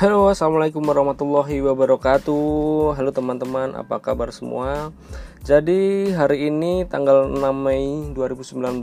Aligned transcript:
Halo 0.00 0.32
assalamualaikum 0.32 0.80
warahmatullahi 0.80 1.60
wabarakatuh. 1.60 2.96
Halo 2.96 3.12
teman-teman 3.12 3.76
apa 3.76 4.00
kabar 4.00 4.32
semua? 4.32 4.96
Jadi 5.44 6.08
hari 6.16 6.48
ini 6.48 6.88
tanggal 6.88 7.28
6 7.28 7.36
Mei 7.36 8.08
2019 8.16 8.80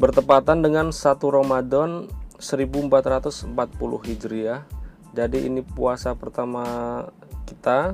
Bertepatan 0.00 0.64
dengan 0.64 0.88
1 0.88 1.20
Ramadan 1.20 2.08
1440 2.40 3.44
Hijriah. 4.08 4.64
Jadi 5.12 5.52
ini 5.52 5.60
puasa 5.60 6.16
pertama 6.16 6.64
kita. 7.44 7.92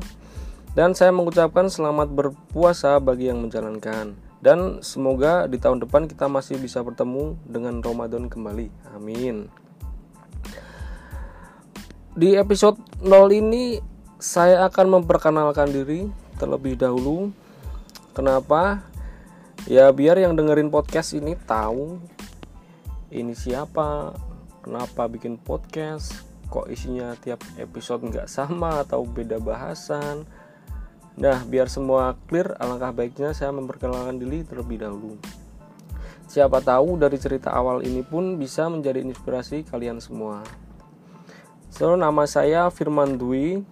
Dan 0.79 0.95
saya 0.95 1.11
mengucapkan 1.11 1.67
selamat 1.67 2.07
berpuasa 2.15 3.03
bagi 3.03 3.35
yang 3.35 3.43
menjalankan. 3.43 4.15
Dan 4.39 4.79
semoga 4.87 5.51
di 5.51 5.59
tahun 5.59 5.83
depan 5.83 6.07
kita 6.07 6.31
masih 6.31 6.63
bisa 6.63 6.87
bertemu 6.87 7.35
dengan 7.51 7.83
Ramadan 7.83 8.31
kembali. 8.31 8.95
Amin 8.95 9.62
di 12.13 12.37
episode 12.37 12.77
0 13.01 13.33
ini 13.33 13.81
saya 14.21 14.69
akan 14.69 15.01
memperkenalkan 15.01 15.73
diri 15.73 16.13
terlebih 16.37 16.77
dahulu. 16.77 17.33
Kenapa? 18.13 18.85
Ya 19.65 19.89
biar 19.89 20.21
yang 20.21 20.37
dengerin 20.37 20.69
podcast 20.69 21.17
ini 21.17 21.39
tahu 21.49 21.97
ini 23.13 23.33
siapa, 23.37 24.17
kenapa 24.61 25.09
bikin 25.09 25.41
podcast, 25.41 26.25
kok 26.49 26.69
isinya 26.69 27.17
tiap 27.21 27.45
episode 27.57 28.05
nggak 28.05 28.29
sama 28.29 28.85
atau 28.85 29.05
beda 29.05 29.37
bahasan. 29.41 30.25
Nah, 31.21 31.45
biar 31.45 31.69
semua 31.69 32.17
clear, 32.25 32.57
alangkah 32.57 32.93
baiknya 32.93 33.37
saya 33.37 33.53
memperkenalkan 33.53 34.17
diri 34.17 34.49
terlebih 34.49 34.81
dahulu. 34.81 35.21
Siapa 36.25 36.65
tahu 36.65 36.97
dari 36.97 37.21
cerita 37.21 37.53
awal 37.53 37.85
ini 37.85 38.01
pun 38.01 38.41
bisa 38.41 38.65
menjadi 38.73 39.05
inspirasi 39.05 39.69
kalian 39.69 40.01
semua. 40.01 40.41
So, 41.73 41.97
nama 41.97 42.29
saya 42.29 42.69
Firman 42.69 43.17
Dwi. 43.17 43.65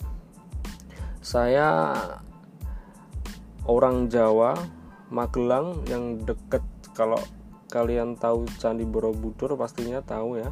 Saya 1.21 1.93
orang 3.69 4.09
Jawa, 4.09 4.57
Magelang 5.13 5.85
yang 5.85 6.17
deket 6.25 6.65
kalau 6.97 7.21
kalian 7.69 8.17
tahu 8.17 8.49
Candi 8.57 8.89
Borobudur 8.89 9.53
pastinya 9.61 10.01
tahu 10.01 10.41
ya. 10.41 10.49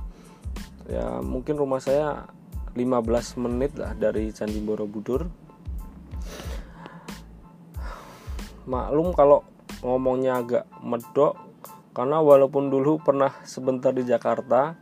Ya, 0.92 1.24
mungkin 1.24 1.56
rumah 1.56 1.80
saya 1.80 2.28
15 2.76 3.40
menit 3.40 3.80
lah 3.80 3.96
dari 3.96 4.28
Candi 4.28 4.60
Borobudur. 4.60 5.32
Maklum 8.68 9.16
kalau 9.16 9.40
ngomongnya 9.80 10.44
agak 10.44 10.68
medok 10.84 11.40
karena 11.96 12.20
walaupun 12.20 12.68
dulu 12.68 13.00
pernah 13.00 13.32
sebentar 13.48 13.96
di 13.96 14.04
Jakarta, 14.04 14.76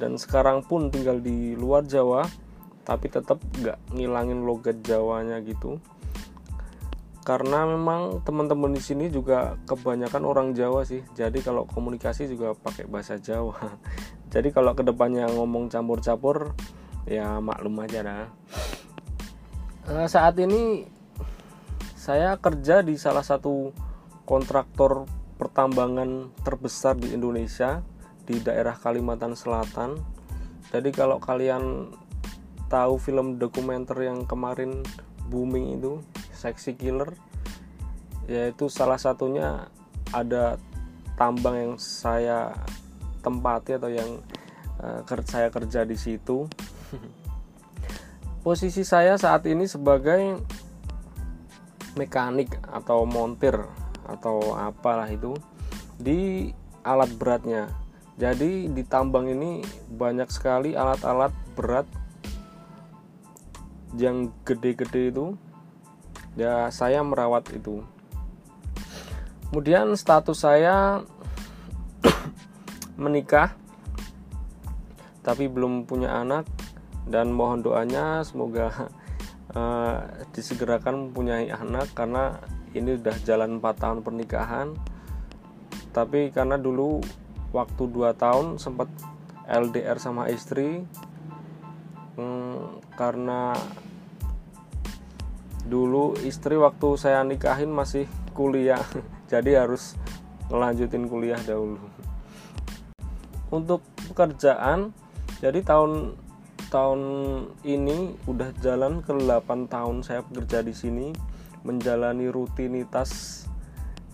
dan 0.00 0.16
sekarang 0.16 0.64
pun 0.64 0.88
tinggal 0.88 1.20
di 1.20 1.52
luar 1.52 1.84
Jawa 1.84 2.24
tapi 2.88 3.12
tetap 3.12 3.36
nggak 3.60 3.76
ngilangin 3.92 4.48
logat 4.48 4.80
Jawanya 4.80 5.44
gitu. 5.44 5.76
Karena 7.20 7.68
memang 7.68 8.24
teman-teman 8.24 8.72
di 8.72 8.80
sini 8.80 9.12
juga 9.12 9.60
kebanyakan 9.68 10.24
orang 10.24 10.48
Jawa 10.56 10.88
sih. 10.88 11.04
Jadi 11.12 11.44
kalau 11.44 11.68
komunikasi 11.68 12.26
juga 12.26 12.56
pakai 12.56 12.88
bahasa 12.88 13.20
Jawa. 13.20 13.76
Jadi 14.32 14.48
kalau 14.50 14.72
ke 14.72 14.82
depannya 14.82 15.28
ngomong 15.28 15.68
campur-campur 15.68 16.56
ya 17.08 17.40
maklum 17.40 17.80
aja 17.80 18.04
nah, 18.04 18.28
saat 20.06 20.38
ini 20.38 20.86
saya 21.96 22.36
kerja 22.38 22.84
di 22.84 22.94
salah 22.94 23.24
satu 23.24 23.74
kontraktor 24.24 25.08
pertambangan 25.40 26.32
terbesar 26.44 26.96
di 26.96 27.16
Indonesia 27.16 27.82
di 28.30 28.38
daerah 28.38 28.78
Kalimantan 28.78 29.34
Selatan. 29.34 29.98
Jadi 30.70 30.94
kalau 30.94 31.18
kalian 31.18 31.90
tahu 32.70 32.94
film 33.02 33.42
dokumenter 33.42 33.98
yang 34.06 34.22
kemarin 34.22 34.86
booming 35.26 35.82
itu, 35.82 35.98
Sexy 36.30 36.78
Killer, 36.78 37.10
yaitu 38.30 38.70
salah 38.70 39.02
satunya 39.02 39.66
ada 40.14 40.62
tambang 41.18 41.58
yang 41.58 41.74
saya 41.82 42.54
tempati 43.26 43.74
atau 43.74 43.90
yang 43.90 44.22
uh, 44.78 45.02
saya 45.26 45.50
kerja 45.50 45.82
di 45.82 45.98
situ. 45.98 46.46
Posisi 48.46 48.86
saya 48.86 49.18
saat 49.18 49.44
ini 49.50 49.66
sebagai 49.66 50.38
mekanik 51.98 52.62
atau 52.70 53.02
montir 53.02 53.58
atau 54.06 54.54
apalah 54.54 55.10
itu 55.10 55.34
di 55.98 56.48
alat 56.86 57.10
beratnya 57.18 57.68
jadi 58.20 58.68
di 58.68 58.84
tambang 58.84 59.32
ini 59.32 59.64
banyak 59.88 60.28
sekali 60.28 60.76
alat-alat 60.76 61.32
berat 61.56 61.88
yang 63.96 64.28
gede-gede 64.44 65.08
itu. 65.08 65.26
Ya 66.36 66.68
saya 66.68 67.00
merawat 67.00 67.48
itu. 67.56 67.80
Kemudian 69.48 69.96
status 69.96 70.44
saya 70.44 71.00
menikah 73.02 73.56
tapi 75.24 75.48
belum 75.48 75.88
punya 75.88 76.20
anak 76.20 76.44
dan 77.08 77.32
mohon 77.32 77.64
doanya 77.64 78.20
semoga 78.20 78.92
uh, 79.56 79.96
disegerakan 80.36 81.08
mempunyai 81.08 81.48
anak 81.48 81.88
karena 81.96 82.36
ini 82.76 83.00
udah 83.00 83.16
jalan 83.24 83.58
4 83.58 83.80
tahun 83.80 83.98
pernikahan 84.04 84.76
tapi 85.90 86.30
karena 86.30 86.54
dulu 86.54 87.02
waktu 87.50 87.82
2 87.90 88.14
tahun 88.14 88.46
sempat 88.58 88.86
LDR 89.50 89.98
sama 89.98 90.30
istri. 90.30 90.86
Hmm, 92.14 92.82
karena 92.94 93.54
dulu 95.66 96.18
istri 96.26 96.58
waktu 96.58 96.88
saya 96.98 97.22
nikahin 97.22 97.70
masih 97.70 98.10
kuliah 98.34 98.82
jadi 99.32 99.66
harus 99.66 99.94
melanjutin 100.50 101.06
kuliah 101.06 101.38
dahulu. 101.42 101.78
Untuk 103.50 103.82
pekerjaan 104.10 104.94
jadi 105.42 105.62
tahun 105.64 106.14
tahun 106.70 107.00
ini 107.66 108.14
udah 108.30 108.54
jalan 108.62 109.02
ke 109.02 109.10
8 109.10 109.66
tahun 109.66 110.06
saya 110.06 110.22
bekerja 110.22 110.62
di 110.62 110.70
sini 110.70 111.10
menjalani 111.66 112.30
rutinitas 112.30 113.44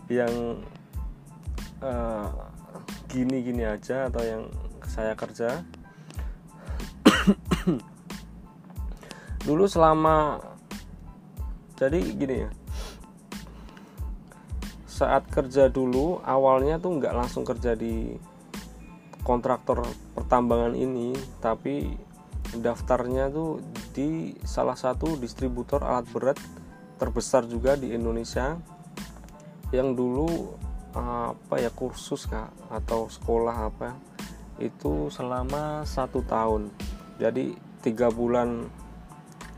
yang 0.08 0.64
uh, 1.84 2.32
gini-gini 3.16 3.64
aja 3.64 4.12
atau 4.12 4.20
yang 4.20 4.52
saya 4.84 5.16
kerja. 5.16 5.64
Dulu 9.48 9.64
selama 9.64 10.44
jadi 11.80 11.96
gini 12.12 12.36
ya. 12.44 12.50
Saat 14.84 15.32
kerja 15.32 15.72
dulu 15.72 16.20
awalnya 16.28 16.76
tuh 16.76 17.00
nggak 17.00 17.16
langsung 17.16 17.48
kerja 17.48 17.72
di 17.72 18.20
kontraktor 19.24 19.88
pertambangan 20.12 20.76
ini 20.76 21.16
tapi 21.40 21.96
daftarnya 22.52 23.32
tuh 23.32 23.64
di 23.96 24.36
salah 24.44 24.76
satu 24.76 25.16
distributor 25.16 25.82
alat 25.82 26.06
berat 26.12 26.38
terbesar 27.00 27.48
juga 27.48 27.80
di 27.80 27.96
Indonesia. 27.96 28.60
Yang 29.72 29.88
dulu 29.98 30.28
apa 30.96 31.60
ya 31.60 31.68
kursus 31.68 32.24
kak 32.24 32.48
atau 32.72 33.12
sekolah 33.12 33.68
apa 33.68 34.00
itu 34.56 35.12
selama 35.12 35.84
satu 35.84 36.24
tahun. 36.24 36.72
Jadi 37.20 37.52
tiga 37.84 38.08
bulan 38.08 38.64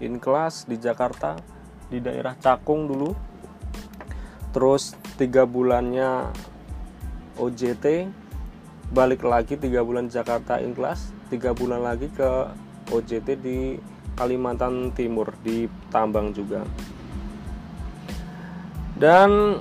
in 0.03 0.19
class 0.19 0.67
di 0.67 0.75
Jakarta 0.79 1.39
di 1.87 2.03
daerah 2.03 2.35
Cakung 2.35 2.91
dulu. 2.91 3.15
Terus 4.51 4.99
tiga 5.15 5.47
bulannya 5.47 6.35
OJT 7.39 8.11
balik 8.91 9.23
lagi 9.23 9.55
tiga 9.55 9.85
bulan 9.85 10.11
Jakarta 10.11 10.59
in 10.59 10.73
class 10.75 11.13
tiga 11.29 11.53
bulan 11.53 11.85
lagi 11.85 12.09
ke 12.11 12.51
OJT 12.89 13.29
di 13.39 13.77
Kalimantan 14.19 14.91
Timur 14.97 15.31
di 15.45 15.71
Tambang 15.95 16.35
juga. 16.35 16.67
Dan 18.99 19.55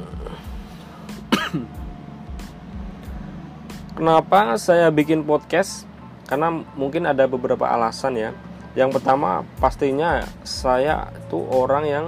Kenapa 3.97 4.53
saya 4.61 4.94
bikin 4.94 5.25
podcast? 5.25 5.89
Karena 6.29 6.53
mungkin 6.77 7.09
ada 7.09 7.25
beberapa 7.25 7.65
alasan 7.65 8.13
ya. 8.13 8.29
Yang 8.77 9.01
pertama 9.01 9.41
pastinya 9.57 10.21
saya 10.45 11.09
tuh 11.33 11.41
orang 11.49 11.83
yang 11.89 12.05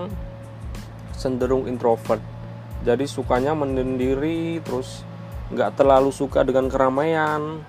cenderung 1.17 1.65
introvert. 1.65 2.21
Jadi 2.85 3.09
sukanya 3.09 3.57
menyendiri, 3.57 4.61
terus 4.61 5.01
nggak 5.49 5.81
terlalu 5.81 6.13
suka 6.13 6.45
dengan 6.45 6.69
keramaian. 6.69 7.65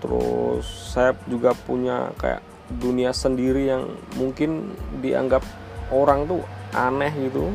Terus 0.00 0.64
saya 0.96 1.12
juga 1.28 1.52
punya 1.52 2.08
kayak 2.16 2.40
dunia 2.80 3.12
sendiri 3.12 3.68
yang 3.68 3.84
mungkin 4.16 4.72
dianggap 5.04 5.44
orang 5.92 6.24
tuh 6.24 6.40
aneh 6.72 7.12
gitu. 7.20 7.52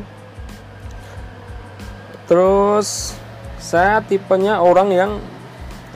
Terus 2.30 3.18
saya 3.58 3.98
tipenya 3.98 4.62
orang 4.62 4.94
yang 4.94 5.12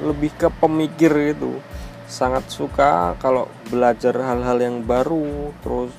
lebih 0.01 0.33
ke 0.39 0.49
pemikir 0.49 1.13
gitu. 1.35 1.61
Sangat 2.09 2.49
suka 2.49 3.17
kalau 3.21 3.49
belajar 3.69 4.17
hal-hal 4.17 4.59
yang 4.61 4.85
baru 4.85 5.53
terus 5.61 5.93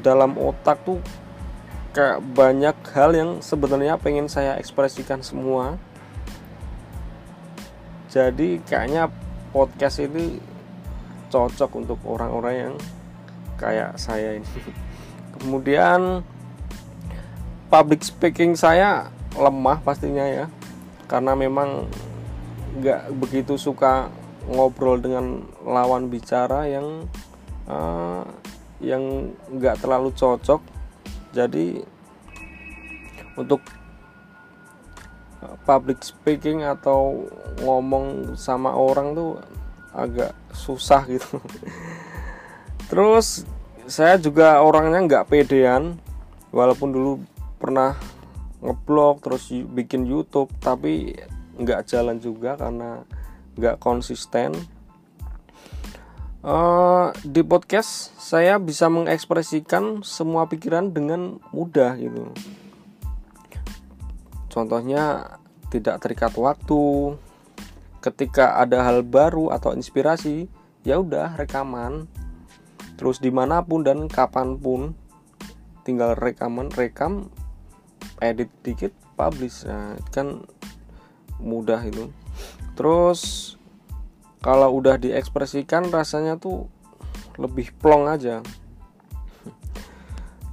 dalam 0.00 0.36
otak 0.40 0.80
tuh 0.84 1.00
kayak 1.90 2.22
banyak 2.22 2.76
hal 2.94 3.10
yang 3.12 3.30
sebenarnya 3.44 3.96
pengen 4.00 4.28
saya 4.28 4.56
ekspresikan 4.56 5.24
semua. 5.24 5.76
Jadi 8.10 8.58
kayaknya 8.66 9.06
podcast 9.54 10.02
ini 10.02 10.42
cocok 11.30 11.70
untuk 11.78 11.98
orang-orang 12.06 12.54
yang 12.54 12.74
kayak 13.58 13.94
saya 13.98 14.38
ini. 14.38 14.48
Kemudian 15.38 16.26
public 17.70 18.02
speaking 18.02 18.58
saya 18.58 19.10
lemah 19.38 19.78
pastinya 19.82 20.26
ya. 20.26 20.46
Karena 21.06 21.34
memang 21.34 21.90
nggak 22.78 23.10
begitu 23.18 23.58
suka 23.58 24.12
ngobrol 24.46 25.02
dengan 25.02 25.42
lawan 25.66 26.06
bicara 26.06 26.66
yang 26.70 27.06
uh, 27.66 28.24
yang 28.80 29.34
nggak 29.50 29.82
terlalu 29.82 30.14
cocok. 30.14 30.62
Jadi 31.30 31.82
untuk 33.38 33.62
uh, 35.42 35.56
public 35.66 36.02
speaking 36.02 36.62
atau 36.66 37.26
ngomong 37.62 38.34
sama 38.34 38.74
orang 38.74 39.14
tuh 39.14 39.38
agak 39.94 40.34
susah 40.54 41.04
gitu. 41.10 41.38
Terus 42.90 43.46
saya 43.86 44.18
juga 44.18 44.62
orangnya 44.62 45.02
nggak 45.02 45.28
pedean. 45.30 45.98
Walaupun 46.50 46.90
dulu 46.90 47.22
pernah 47.62 47.94
ngeblog 48.60 49.24
terus 49.24 49.48
bikin 49.72 50.04
YouTube 50.04 50.52
tapi 50.60 51.16
nggak 51.60 51.84
jalan 51.84 52.16
juga 52.16 52.56
karena 52.56 53.04
nggak 53.60 53.76
konsisten. 53.76 54.56
Uh, 56.40 57.12
di 57.20 57.44
podcast 57.44 58.16
saya 58.16 58.56
bisa 58.56 58.88
mengekspresikan 58.88 60.00
semua 60.00 60.48
pikiran 60.48 60.88
dengan 60.88 61.36
mudah 61.52 62.00
gitu. 62.00 62.32
Contohnya 64.48 65.36
tidak 65.68 66.00
terikat 66.00 66.32
waktu. 66.40 67.14
Ketika 68.00 68.56
ada 68.56 68.80
hal 68.80 69.04
baru 69.04 69.52
atau 69.52 69.76
inspirasi 69.76 70.48
ya 70.80 71.04
udah 71.04 71.36
rekaman. 71.36 72.08
Terus 72.96 73.20
di 73.20 73.28
mana 73.28 73.60
pun 73.60 73.84
dan 73.84 74.08
kapan 74.08 74.56
pun 74.56 74.96
tinggal 75.84 76.16
rekaman 76.16 76.72
rekam 76.72 77.28
edit 78.24 78.48
dikit 78.64 78.92
publish. 79.16 79.68
Nah, 79.68 79.96
kan 80.08 80.48
mudah 81.40 81.80
itu. 81.84 82.12
Terus 82.78 83.54
kalau 84.40 84.72
udah 84.80 84.96
diekspresikan 84.96 85.92
rasanya 85.92 86.40
tuh 86.40 86.68
lebih 87.36 87.72
plong 87.76 88.08
aja. 88.08 88.40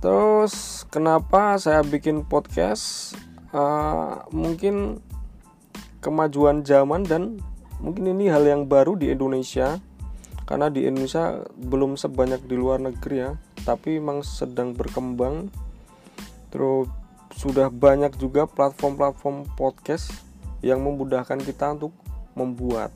Terus 0.04 0.86
kenapa 0.92 1.56
saya 1.60 1.84
bikin 1.84 2.24
podcast? 2.28 3.16
Uh, 3.56 4.28
mungkin 4.36 5.00
kemajuan 6.04 6.62
zaman 6.68 7.07
dan 7.07 7.39
mungkin 7.80 8.12
ini 8.12 8.28
hal 8.28 8.44
yang 8.44 8.68
baru 8.68 9.00
di 9.00 9.12
Indonesia. 9.12 9.80
Karena 10.48 10.72
di 10.72 10.88
Indonesia 10.88 11.44
belum 11.60 12.00
sebanyak 12.00 12.48
di 12.48 12.56
luar 12.56 12.80
negeri 12.80 13.18
ya 13.19 13.31
tapi 13.68 14.00
memang 14.00 14.24
sedang 14.24 14.72
berkembang. 14.72 15.51
Terus 16.56 16.88
sudah 17.36 17.68
banyak 17.68 18.16
juga 18.16 18.48
platform-platform 18.48 19.60
podcast 19.60 20.24
yang 20.62 20.81
memudahkan 20.81 21.38
kita 21.42 21.77
untuk 21.77 21.94
membuat. 22.33 22.94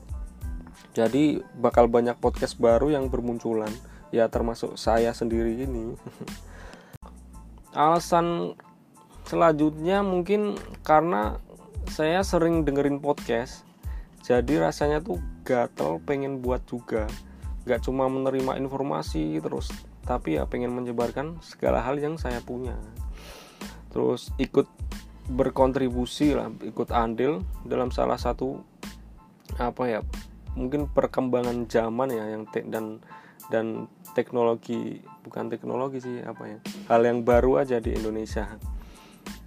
Jadi 0.92 1.40
bakal 1.56 1.88
banyak 1.88 2.16
podcast 2.20 2.58
baru 2.60 2.92
yang 2.92 3.08
bermunculan. 3.08 3.70
Ya 4.12 4.28
termasuk 4.28 4.76
saya 4.76 5.16
sendiri 5.16 5.64
ini. 5.64 5.96
Alasan 7.72 8.58
selanjutnya 9.24 10.04
mungkin 10.04 10.60
karena 10.84 11.40
saya 11.88 12.20
sering 12.20 12.68
dengerin 12.68 13.00
podcast 13.00 13.64
jadi 14.22 14.62
rasanya 14.62 15.02
tuh 15.02 15.18
gatel 15.42 15.98
pengen 16.06 16.38
buat 16.38 16.62
juga. 16.70 17.10
Gak 17.66 17.86
cuma 17.90 18.06
menerima 18.06 18.58
informasi 18.62 19.42
terus 19.42 19.70
tapi 20.02 20.34
ya 20.34 20.46
pengen 20.50 20.74
menyebarkan 20.74 21.38
segala 21.42 21.82
hal 21.82 21.98
yang 21.98 22.14
saya 22.18 22.38
punya. 22.42 22.78
Terus 23.90 24.30
ikut 24.38 24.66
berkontribusi 25.30 26.34
lah 26.34 26.50
ikut 26.62 26.90
andil 26.90 27.46
dalam 27.62 27.94
salah 27.94 28.18
satu 28.18 28.58
apa 29.60 29.84
ya 29.86 30.00
mungkin 30.58 30.90
perkembangan 30.90 31.70
zaman 31.70 32.10
ya 32.10 32.24
yang 32.32 32.44
te 32.50 32.66
dan 32.66 32.98
dan 33.48 33.86
teknologi 34.16 35.00
bukan 35.22 35.52
teknologi 35.52 36.02
sih 36.02 36.16
apa 36.24 36.42
ya 36.46 36.58
hal 36.90 37.02
yang 37.04 37.22
baru 37.22 37.62
aja 37.62 37.78
di 37.78 37.94
Indonesia. 37.94 38.48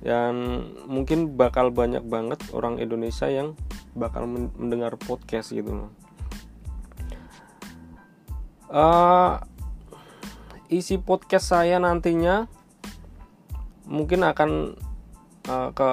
Dan 0.05 0.61
mungkin 0.85 1.33
bakal 1.33 1.73
banyak 1.73 2.05
banget 2.05 2.37
orang 2.53 2.77
Indonesia 2.77 3.25
yang 3.25 3.57
bakal 3.97 4.29
mendengar 4.29 4.93
podcast 5.01 5.49
gitu 5.49 5.89
uh, 8.75 9.39
isi 10.67 10.99
podcast 10.99 11.55
saya 11.55 11.79
nantinya 11.79 12.49
mungkin 13.85 14.25
akan 14.25 14.75
uh, 15.49 15.69
ke 15.71 15.89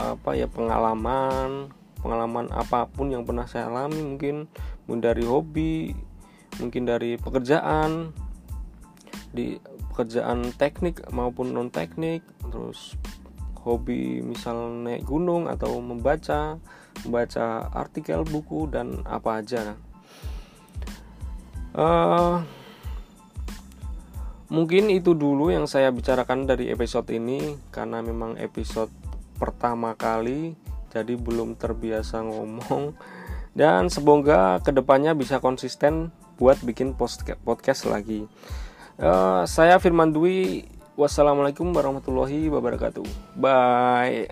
apa 0.00 0.30
ya 0.32 0.48
pengalaman 0.48 1.68
pengalaman 2.00 2.48
apa 2.54 2.88
pun 2.88 3.12
yang 3.12 3.28
pernah 3.28 3.44
saya 3.44 3.68
alami 3.68 4.00
mungkin 4.00 4.48
dari 4.88 5.22
hobi 5.22 5.92
mungkin 6.58 6.88
dari 6.88 7.20
pekerjaan 7.20 8.10
di 9.30 9.60
pekerjaan 9.92 10.50
teknik 10.58 11.04
maupun 11.14 11.54
non 11.54 11.70
teknik 11.70 12.24
terus 12.50 12.98
hobi 13.60 14.24
misal 14.24 14.72
naik 14.82 15.04
gunung 15.04 15.46
atau 15.46 15.78
membaca 15.78 16.56
membaca 17.04 17.68
artikel 17.72 18.24
buku 18.26 18.68
dan 18.68 19.04
apa 19.06 19.44
aja. 19.44 19.76
Uh, 21.70 22.42
mungkin 24.50 24.90
itu 24.90 25.14
dulu 25.14 25.48
yang 25.54 25.64
saya 25.70 25.94
bicarakan 25.94 26.44
dari 26.44 26.68
episode 26.68 27.06
ini 27.14 27.56
karena 27.70 28.02
memang 28.02 28.36
episode 28.36 28.90
pertama 29.38 29.96
kali 29.96 30.58
jadi 30.90 31.14
belum 31.14 31.56
terbiasa 31.56 32.20
ngomong. 32.26 32.92
Dan 33.58 33.90
semoga 33.90 34.62
ke 34.62 34.70
depannya 34.70 35.10
bisa 35.14 35.42
konsisten 35.42 36.14
buat 36.38 36.58
bikin 36.62 36.94
podcast 36.94 37.82
lagi. 37.86 38.26
Uh, 39.00 39.42
saya 39.48 39.80
Firman 39.82 40.14
Dwi 40.14 40.68
wassalamualaikum 40.94 41.66
warahmatullahi 41.72 42.46
wabarakatuh. 42.46 43.06
Bye 43.38 44.30